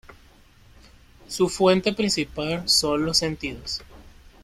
[1.27, 3.83] Su fuente principal son los sentidos.